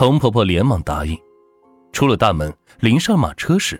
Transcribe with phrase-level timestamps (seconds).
[0.00, 1.14] 童婆婆连忙答应。
[1.92, 3.78] 出了大门，临上马车时，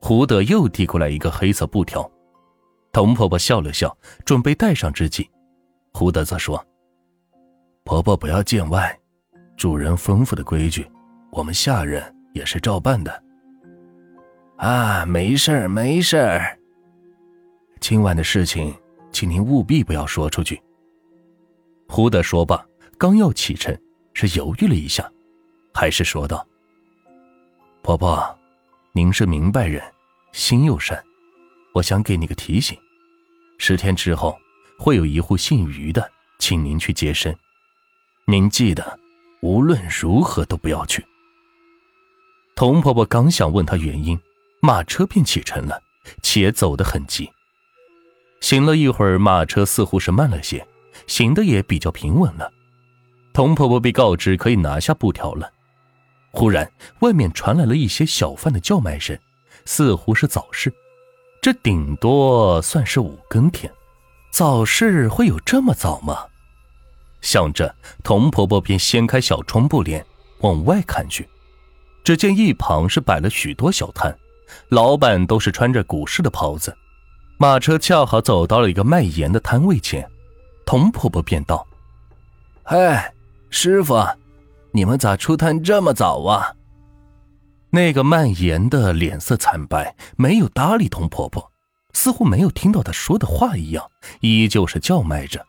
[0.00, 2.08] 胡德又递过来一个黑色布条。
[2.92, 5.28] 童婆婆笑了笑，准备戴上之际，
[5.92, 6.64] 胡德则说
[7.82, 8.96] ：“婆婆不要见外，
[9.56, 10.88] 主人吩咐的规矩，
[11.32, 13.24] 我们下人也是照办的。”
[14.58, 16.56] 啊，没事儿，没事儿。
[17.80, 18.72] 今晚的事情，
[19.10, 20.62] 请您务必不要说出去。
[21.88, 22.64] 胡德说罢，
[22.96, 23.76] 刚要启程，
[24.14, 25.10] 是犹豫了一下，
[25.76, 26.46] 还是说道
[27.84, 28.38] ：“婆婆，
[28.92, 29.82] 您是明白人，
[30.32, 31.04] 心又善，
[31.74, 32.78] 我想给你个提醒。
[33.58, 34.38] 十天之后，
[34.78, 37.36] 会有一户姓于的，请您去接生。
[38.24, 38.98] 您记得，
[39.42, 41.04] 无论如何都不要去。”
[42.56, 44.18] 童婆婆刚想问他原因。
[44.60, 45.80] 马车便启程了，
[46.22, 47.30] 且走得很急。
[48.40, 50.66] 行了一会儿，马车似乎是慢了些，
[51.06, 52.50] 行的也比较平稳了。
[53.34, 55.52] 童婆婆被告知可以拿下布条了。
[56.32, 59.18] 忽然，外面传来了一些小贩的叫卖声，
[59.64, 60.72] 似乎是早市。
[61.40, 63.72] 这顶多算是五更天，
[64.30, 66.26] 早市会有这么早吗？
[67.20, 70.04] 想着，童婆婆便掀开小窗布帘，
[70.40, 71.28] 往外看去，
[72.04, 74.16] 只见一旁是摆了许多小摊。
[74.68, 76.76] 老板都是穿着古式的袍子，
[77.38, 80.08] 马车恰好走到了一个卖盐的摊位前，
[80.64, 81.66] 童婆婆便道
[82.62, 83.12] ：“嗨，
[83.50, 83.94] 师傅，
[84.76, 86.54] 你们咋出摊这么早啊？”
[87.70, 91.50] 那个卖盐的脸色惨白，没有搭理童婆婆，
[91.92, 95.44] 似乎没有听到她说的话一样，依旧是叫卖着。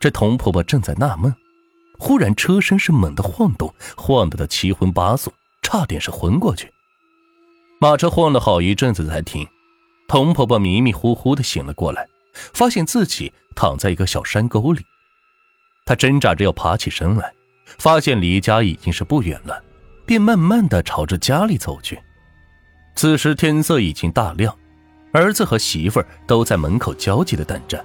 [0.00, 1.34] 这童婆婆正在纳闷，
[1.98, 6.72] 忽然车身是猛地晃动，晃得她七荤八素，差点是昏过去。
[7.80, 9.46] 马车晃了好一阵子才停，
[10.08, 14.82] 童婆婆迷迷糊糊的醒了过来，发现自己躺在一个小山沟里。
[15.84, 17.32] 她挣扎着要爬起身来，
[17.78, 19.62] 发现离家已经是不远了，
[20.06, 21.98] 便慢慢的朝着家里走去。
[22.94, 24.56] 此时天色已经大亮，
[25.12, 27.84] 儿子和媳妇儿都在门口焦急的等着。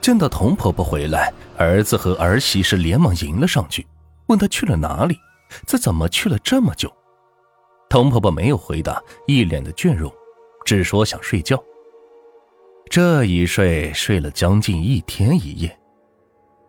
[0.00, 3.86] 见到童婆婆回来，儿子和儿媳是连忙迎了上去，
[4.26, 5.16] 问她去了哪里，
[5.66, 6.92] 这怎么去了这么久？
[7.88, 10.12] 童婆婆没有回答，一脸的倦容，
[10.64, 11.62] 只说想睡觉。
[12.90, 15.78] 这一睡睡了将近一天一夜。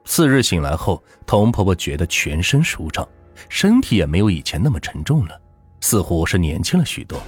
[0.06, 3.08] 次日醒来后，童婆婆觉得全身舒畅，
[3.50, 5.40] 身体也没有以前那么沉重了，
[5.82, 7.20] 似乎是年轻了许多。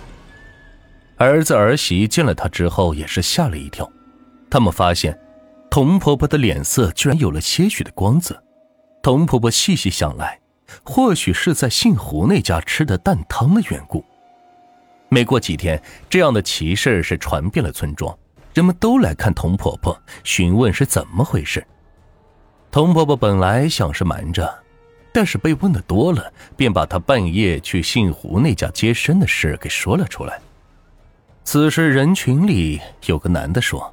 [1.17, 3.91] 儿子儿媳见了她之后也是吓了一跳，
[4.49, 5.19] 他们发现
[5.69, 8.41] 童婆婆的脸色居然有了些许的光泽。
[9.01, 10.39] 童婆婆细细想来。
[10.83, 14.03] 或许是在姓胡那家吃的蛋汤的缘故。
[15.07, 18.13] 没过几天，这样的奇事是传遍了村庄，
[18.53, 21.65] 人们都来看童婆婆，询问是怎么回事。
[22.77, 24.55] 童婆婆本来想是瞒着，
[25.11, 30.39] 但是被问的多了，便把她半夜去姓胡那家接生的事给说了出来。
[31.43, 33.91] 此时人群里有个男的说：“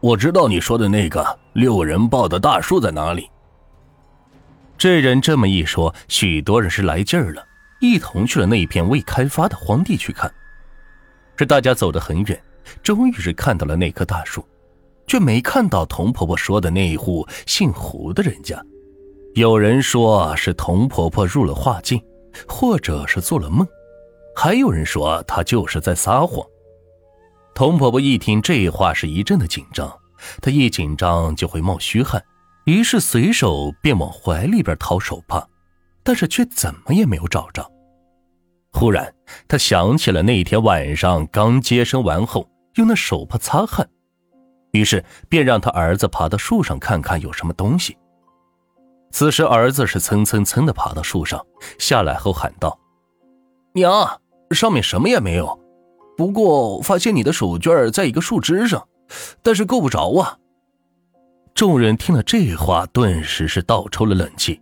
[0.00, 3.30] 我知道你说的那个六人抱的大树在哪里。”
[4.76, 7.42] 这人这么一说，许多人是来劲儿了，
[7.80, 10.30] 一同去了那一片未开发的荒地去看。
[11.34, 12.38] 这大家走得很远，
[12.82, 14.46] 终于是看到了那棵大树，
[15.12, 18.58] 却没看到童婆婆说的那一户姓胡的人家。
[19.34, 22.02] 有人说是童婆婆入了化境，
[22.48, 23.68] 或者是做了梦，
[24.34, 26.42] 还有人说她就是在撒谎。
[27.54, 29.94] 童婆婆一听这话，是一阵的紧张，
[30.40, 32.24] 她一紧张就会冒虚汗。
[32.64, 35.46] 于是随手便往怀里边掏手帕，
[36.02, 37.70] 但是却怎么也没有找着。
[38.72, 39.14] 忽然，
[39.46, 43.86] 他想起了那天晚上刚接生完后用那手帕擦汗，
[44.72, 47.96] 于是便让他儿子爬到树上看看有什么东西。
[49.10, 51.44] 此时，儿子是蹭蹭蹭的爬到树上，
[51.78, 52.78] 下来后喊道
[53.74, 55.60] ：“娘，上面什么也没有，
[56.16, 58.88] 不过发现你的手绢在一个树枝上，
[59.42, 60.38] 但是够不着啊。”
[61.54, 64.60] 众人听了这话，顿时是倒抽了冷气。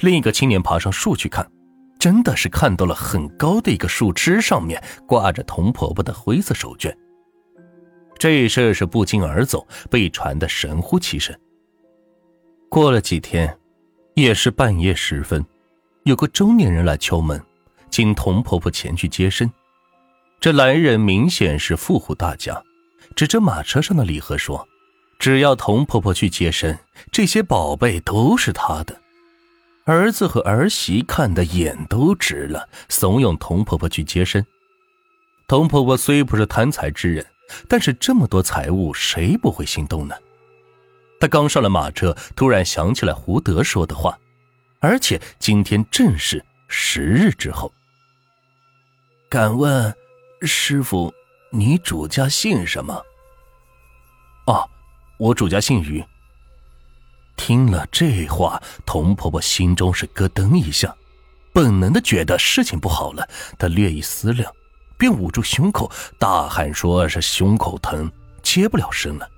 [0.00, 1.50] 另一个青年爬上树去看，
[1.98, 6.94] 真的是看到了很高的一个树枝，上面挂着童婆婆的灰色手绢。
[8.18, 11.38] 这事是不胫而走，被传得神乎其神。
[12.68, 13.58] 过了几天，
[14.14, 15.44] 也是半夜时分，
[16.04, 17.40] 有个中年人来敲门，
[17.90, 19.50] 请童婆婆前去接生。
[20.40, 22.62] 这来人明显是富户大家，
[23.14, 24.66] 指着马车上的礼盒说。
[25.18, 26.78] 只要童婆婆去接生，
[27.10, 29.00] 这些宝贝都是她的。
[29.86, 34.44] 儿子和儿媳看的眼都直了，怂恿童婆婆去接生。
[35.48, 37.24] 童婆婆虽不是贪财之人，
[37.68, 40.14] 但是这么多财物，谁不会心动呢？
[41.18, 44.18] 他刚上了马车，突然想起来胡德说的话
[44.80, 47.72] ：“而且今天正是十日之后。
[49.28, 49.94] 敢问
[50.42, 51.12] 师傅，
[51.50, 53.02] 你主家姓什么？
[54.46, 54.68] 哦，
[55.18, 56.04] 我主家姓于。
[57.36, 60.94] 听了这话，童婆婆心中是咯噔一下，
[61.52, 63.28] 本能的觉得事情不好了。
[63.58, 64.54] 她略一思量，
[64.98, 68.10] 便捂住胸口，大喊说：“是胸口疼，
[68.42, 69.28] 接不了声了。”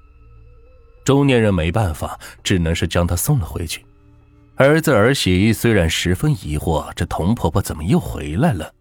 [1.05, 3.85] 中年人没办法，只能是将她送了回去。
[4.57, 8.73] 儿子儿媳虽然十分疑惑，这童婆婆怎么又回来了，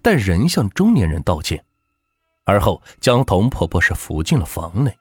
[0.00, 1.62] 但仍向中年人道歉，
[2.44, 4.96] 而后将童婆婆是扶进了房内。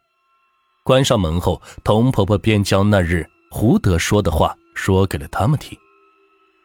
[0.84, 5.78] 关上门后，童婆婆便将那日胡德说的话说给了他们听。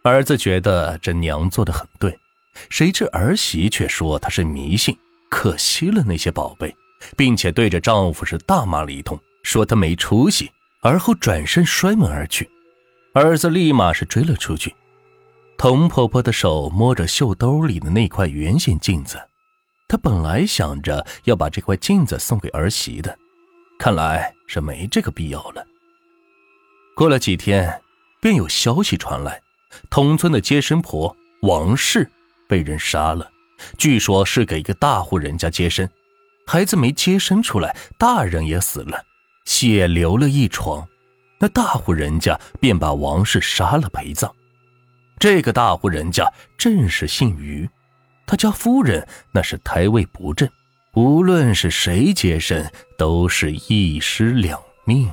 [0.03, 2.19] 儿子觉得这娘做的很对，
[2.71, 4.97] 谁知儿媳却说她是迷信，
[5.29, 6.75] 可惜了那些宝贝，
[7.17, 10.51] 并且对着丈夫是大骂了一通，说他没出息，
[10.83, 12.49] 而后转身摔门而去。
[13.15, 14.75] 儿子立马是追了出去，
[15.57, 19.21] 童婆婆的手摸着袖兜里的那块圆形镜子，
[19.89, 23.17] 她本来想着要把这块镜子送给儿媳的，
[23.79, 25.67] 看来是没这个必要了。
[26.95, 27.81] 过了几天，
[28.21, 29.41] 便有消息传来，
[29.89, 32.09] 同村的接生婆王氏
[32.49, 33.31] 被人杀了，
[33.77, 35.89] 据说是给一个大户人家接生，
[36.47, 39.05] 孩子没接生出来，大人也死了，
[39.45, 40.89] 血流了一床。
[41.39, 44.35] 那大户人家便把王氏杀了陪葬。
[45.21, 47.69] 这个大户人家正是姓于，
[48.27, 50.49] 他家夫人那是胎位不正，
[50.95, 55.13] 无论是谁接生，都是一尸两命。